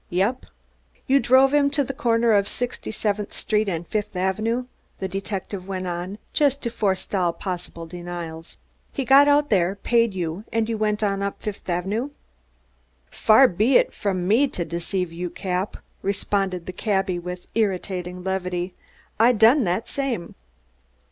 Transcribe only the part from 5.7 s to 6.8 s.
on just to